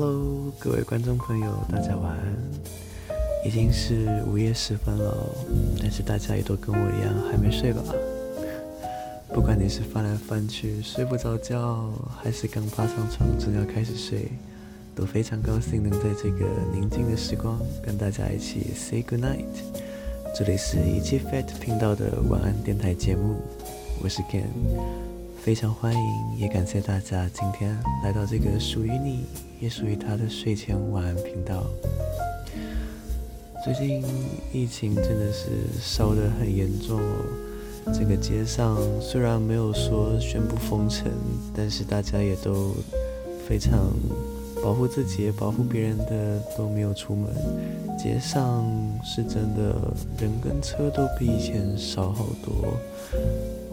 [0.00, 2.36] Hello，各位观众朋友，大家晚安。
[3.44, 5.12] 已经是午夜时分了，
[5.80, 7.82] 但是大家也都跟我一样还没睡吧？
[9.34, 14.28] 不管你是翻来翻去睡不着觉，还是刚爬上床正要开始睡，
[14.94, 19.46] 都非常高兴能在这个宁静的时光跟大家一起 say good night。
[20.32, 23.34] 这里是一期 Fat 频道的晚安电台节目，
[24.00, 24.44] 我是 Ken，
[25.40, 26.00] 非常欢迎，
[26.36, 29.24] 也感谢大家今天来到这个属于你
[29.60, 31.64] 也属于他的睡前晚安频道。
[33.64, 34.04] 最近
[34.52, 35.46] 疫情真的是
[35.80, 41.10] 烧得很严重哦，这个街上虽然没有说宣布封城，
[41.54, 42.74] 但是大家也都
[43.48, 43.78] 非常
[44.62, 47.32] 保护自己、保护别人的都没有出门。
[47.96, 48.64] 街上
[49.02, 49.74] 是真的
[50.20, 52.76] 人跟车都比以前少好多。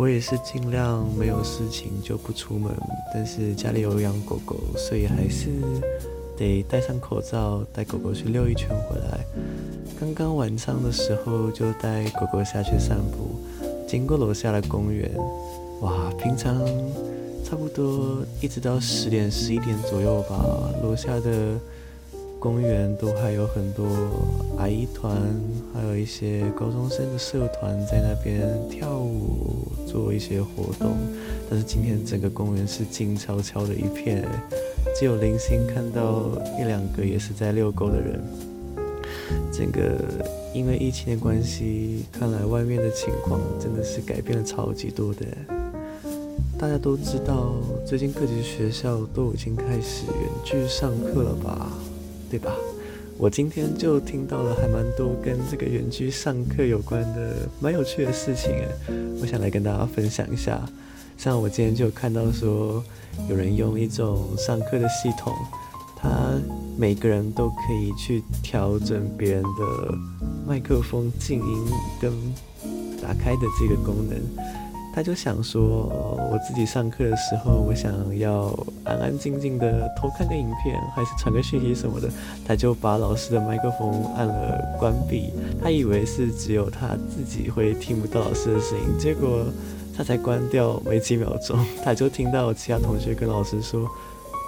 [0.00, 2.74] 我也是尽量没有事情就不出门，
[3.12, 5.50] 但是家里有养狗狗，所以还是
[6.38, 9.20] 得戴上口罩，带狗狗去遛一圈回来。
[10.00, 13.38] 刚刚晚上的时候就带狗狗下去散步，
[13.86, 15.10] 经过楼下的公园，
[15.82, 16.56] 哇，平常
[17.44, 21.60] 差不多一直到十点十一点左右吧，楼下的。
[22.40, 23.86] 公园都还有很多
[24.56, 25.14] 阿姨团，
[25.74, 30.96] 还有一些高中生的社团在那边跳舞，做一些活动。
[31.50, 34.26] 但是今天整个公园是静悄悄的一片，
[34.98, 38.18] 只有零星看到一两个也是在遛狗的人。
[39.52, 40.02] 整个
[40.54, 45.26] 因为疫情的关系，看来外面的情况真的是改变了超级多的。
[46.58, 47.52] 大家都知道，
[47.84, 51.70] 最近各级学校都已经开始远距上课了吧？
[52.30, 52.52] 对吧？
[53.18, 58.68] 我今天就听到了还蛮多跟这个远距上课有关的蛮有趣的事情诶，
[59.20, 60.66] 我想来跟大家分享一下。
[61.18, 62.82] 像我今天就看到说，
[63.28, 65.34] 有人用一种上课的系统，
[65.94, 66.08] 他
[66.78, 69.94] 每个人都可以去调整别人的
[70.46, 71.66] 麦克风静音
[72.00, 72.10] 跟
[73.02, 74.18] 打开的这个功能。
[74.92, 75.60] 他就想说，
[76.32, 78.52] 我自己上课的时候，我想要
[78.84, 82.08] 安安静静的偷看个影片，还是传个讯息什么的，
[82.44, 85.30] 他就把老师的麦克风按了关闭。
[85.62, 89.46] 他以为是只有他自己会听不到老师的声音，结果
[89.96, 93.88] 他才关掉没几秒钟，他就听到其他同学跟老师说：“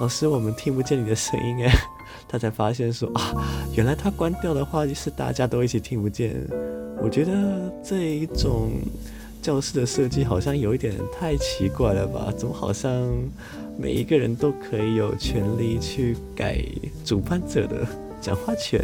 [0.00, 1.70] 老师，我们听不见你的声音。”诶，
[2.28, 3.34] 他才发现说啊，
[3.74, 6.36] 原来他关掉的话就是大家都一起听不见。
[7.02, 7.32] 我觉得
[7.82, 8.70] 这一种。
[9.40, 12.32] 教室的设计好像有一点太奇怪了吧？
[12.36, 12.90] 怎么好像
[13.78, 16.62] 每一个人都可以有权利去改
[17.04, 17.86] 主办者的
[18.20, 18.80] 讲话权？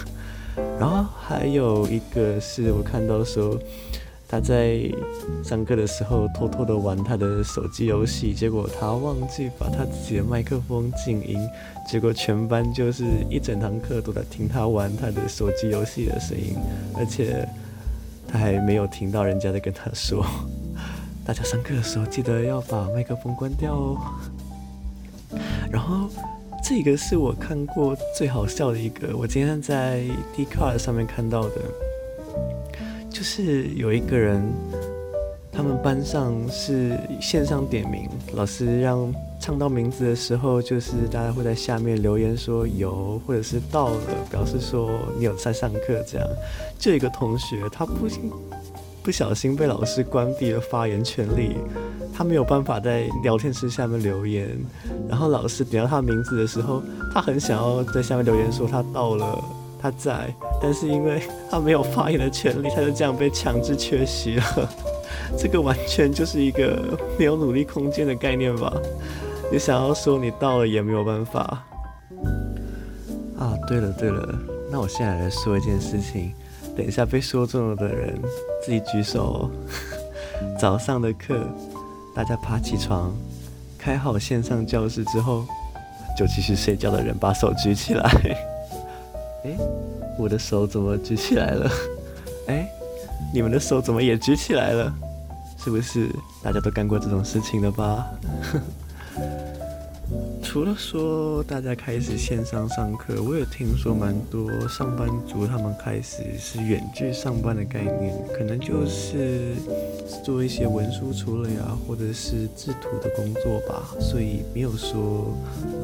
[0.80, 3.58] 然后还有一个是我看到说
[4.26, 4.90] 他在
[5.44, 11.38] 上课的时候偷偷的玩他的手机游戏，结果他忘记把他自己的麦克风静音，
[11.86, 16.56] 结果全班就是一整堂课都在听他玩他的手机游戏的声音，
[16.98, 17.46] 而且。
[18.28, 20.24] 他还没有听到人家在跟他说，
[21.24, 23.98] 大家上课的时候记得要把麦克风关掉哦。
[25.70, 26.08] 然后
[26.64, 30.02] 这个是我看过最好笑的一个，我今天在
[30.36, 31.54] Dcard 上面看到的，
[33.10, 34.42] 就是有一个人。
[35.56, 44.00] 他们班上是线上点名，老师让唱到名字的时候，就是大家会在下面留言说有或者是到了，
[44.30, 46.04] 表示说你有在上课。
[46.06, 46.28] 这样，
[46.78, 48.06] 就一个同学他不
[49.02, 51.56] 不小心被老师关闭了发言权利，
[52.12, 54.46] 他没有办法在聊天室下面留言。
[55.08, 56.82] 然后老师点到他名字的时候，
[57.14, 59.42] 他很想要在下面留言说他到了，
[59.80, 64.70] 他在，但是因为他没有发言的权利，他就这样被强制缺席了。
[65.38, 68.72] 这个完全就是一个没有努力空间的概念吧？
[69.50, 71.40] 你想要说你到了也没有办法。
[73.38, 74.26] 啊，对了对了，
[74.70, 76.32] 那我现在来说一件事情，
[76.76, 78.18] 等一下被说中了的人
[78.64, 79.50] 自己举手。
[80.58, 81.38] 早上的课，
[82.14, 83.14] 大家爬起床，
[83.78, 85.44] 开好线上教室之后，
[86.16, 88.10] 就继续睡觉的人把手举起来。
[89.44, 89.56] 诶，
[90.18, 91.70] 我的手怎么举起来了？
[92.48, 92.66] 诶，
[93.32, 94.94] 你们的手怎么也举起来了？
[95.66, 96.08] 是不是
[96.44, 98.06] 大家都干过这种事情了吧？
[100.40, 109.56] 除了说大家开始线上上课，我也听说蛮多上班族他们开始是远距上班的概念，可能就是
[110.24, 113.82] 做一些文书处理啊，或者是制图的工作吧。
[113.98, 115.34] 所以没有说，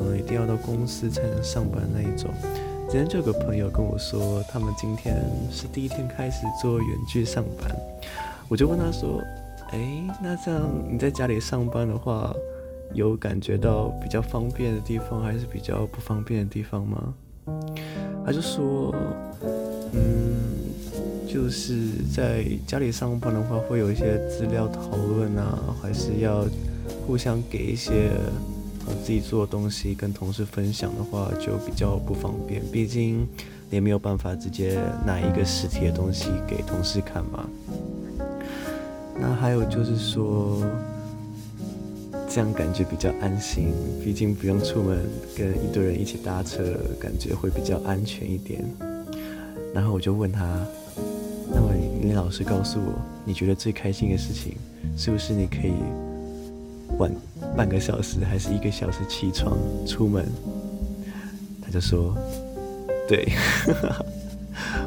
[0.00, 2.30] 嗯，一定要到公司才能上班那一种。
[2.88, 5.20] 今天就有个朋友跟我说，他们今天
[5.50, 7.76] 是第一天开始做远距上班，
[8.48, 9.20] 我就问他说。
[9.72, 12.34] 哎，那这样你在家里上班的话，
[12.92, 17.14] 有感觉到比较方便的地方，还是比较不方便的地方吗？
[18.24, 18.94] 他就说，
[19.94, 20.36] 嗯，
[21.26, 26.44] 就是在家里上班的话，会有一些资料讨论啊，还是要
[27.06, 28.10] 互相给一些
[29.02, 32.62] 自己做的东西跟同事分享的话，就比较不方便。
[32.70, 33.26] 毕竟
[33.70, 37.48] 也没有办法直接拿一个实体的东西给同事看嘛。
[39.22, 40.60] 那还有就是说。
[42.34, 44.98] 这样感觉比较安心，毕竟不用出门
[45.36, 46.62] 跟一堆人一起搭车，
[46.98, 48.64] 感觉会比较安全一点。
[49.74, 50.66] 然后我就问他
[51.52, 52.94] ：“那么你老实告诉我，
[53.26, 54.56] 你觉得最开心的事情
[54.96, 55.74] 是不是你可以
[56.96, 57.12] 晚
[57.54, 59.54] 半个小时还是一个小时起床
[59.86, 60.26] 出门？”
[61.60, 62.16] 他就说
[63.06, 63.30] ：“对。”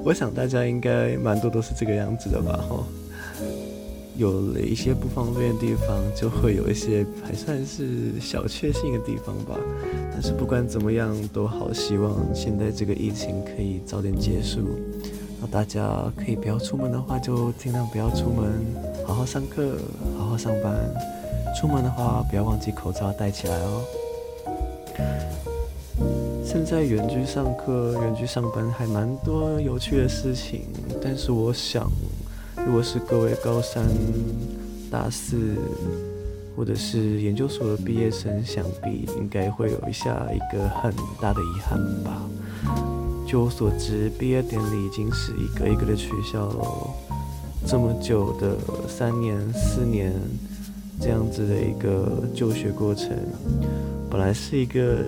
[0.04, 2.60] 我想大家应该蛮多都是这个样子的吧？
[2.68, 2.86] 吼。
[4.17, 9.56] 有了一些不方便的地方，就会有一些还算是小确幸的地方吧。
[10.12, 14.59] 但是不管怎么样，都好希望现在这个疫情可以早点结束。
[15.41, 18.53] 那大家可以不要出门的话，就尽量不要出门，
[19.06, 19.77] 好好上课，
[20.17, 20.73] 好好上班。
[21.59, 23.83] 出门的话，不要忘记口罩戴起来哦。
[26.45, 30.62] 现在远距上课、远距上班还蛮多有趣的事情，
[31.01, 31.91] 但是我想。
[32.65, 33.85] 如果是各位高三、
[34.89, 35.56] 大四
[36.57, 40.91] 或者是研究所的毕业生，想必应该会有一下一个很
[41.21, 42.21] 大的遗憾吧。
[43.27, 46.89] 据我所知，毕业典礼已经是一个一个的取消了。
[47.67, 48.57] 这么久的
[48.88, 50.12] 三年、四年
[51.00, 53.12] 这样子的一个就学过程，
[54.09, 55.03] 本来是一个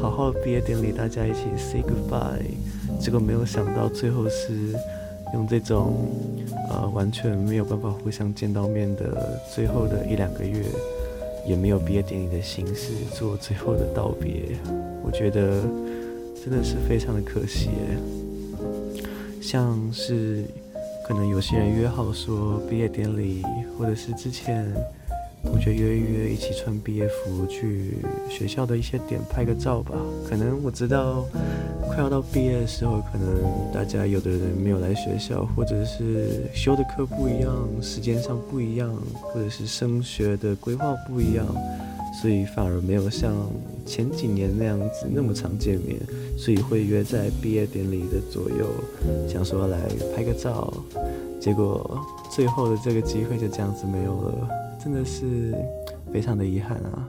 [0.00, 4.72] 好好的毕业典礼，大家一起 say goodbye，结果没有想到最后是。
[5.34, 5.94] 用这种
[6.68, 10.62] 呃完全没有办法互相见到面的最后的一两个月，
[11.46, 14.56] 也没有毕业典礼的形式做最后的道别，
[15.02, 15.62] 我觉得
[16.42, 17.70] 真的是非常的可惜。
[19.40, 20.44] 像是
[21.06, 23.42] 可能有些人约好说毕业典礼，
[23.78, 24.70] 或者是之前
[25.42, 27.96] 同学约一约一起穿毕业服去
[28.28, 29.96] 学校的一些点拍个照吧。
[30.28, 31.24] 可能我知道。
[31.94, 33.38] 快要到毕业的时候，可能
[33.70, 38.90] 大家有的人没有来学校，或者是修的课不一样，时间上不一样，
[39.20, 41.46] 或者是升学的规划不一样，
[42.20, 43.34] 所以反而没有像
[43.84, 45.98] 前几年那样子那么常见面，
[46.38, 48.66] 所以会约在毕业典礼的左右，
[49.28, 49.78] 想说来
[50.16, 50.72] 拍个照，
[51.38, 52.00] 结果
[52.30, 54.48] 最后的这个机会就这样子没有了，
[54.82, 55.54] 真的是
[56.10, 57.06] 非常的遗憾啊。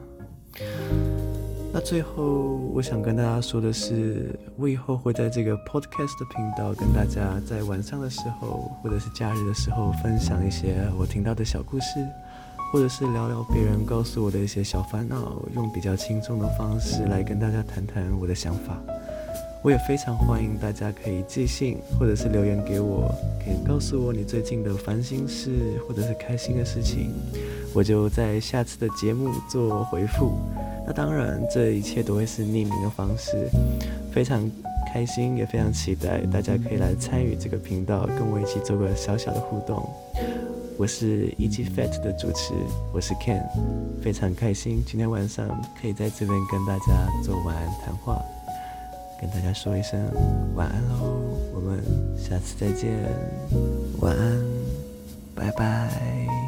[1.75, 12.07] 那最后，我想跟大家说的是，我以后会在这个 podcast 的频道跟大家在晚上的时候，或者是假日的时候，分享一些我听到的小故事，
[12.71, 18.77] 或者是聊聊别人告诉我的一些小烦恼，用比较轻松的方式来跟大家谈谈我的想法。
[19.63, 23.09] 我也非常欢迎大家可以寄信或者是留言给我，
[23.43, 27.11] 可以告诉我你最近的烦心事或者是开心的事情，
[27.73, 30.37] 我就在下次的节目做回复。
[30.85, 33.49] 那当然，这一切都会是匿名的方式。
[34.11, 34.49] 非常
[34.93, 39.89] 开心，也非常期待大家可以来参与这个频道，跟我一起做个小小的互动。
[40.77, 42.53] 我是 EG Fat 的主持，
[42.91, 43.41] 我是 Ken，
[44.01, 45.47] 非常开心今天晚上
[45.79, 48.21] 可以在这边跟大家做晚安谈话，
[49.21, 49.99] 跟大家说一声
[50.55, 51.79] 晚安喽，我们
[52.17, 52.91] 下次再见，
[53.99, 54.43] 晚安，
[55.35, 56.42] 拜拜。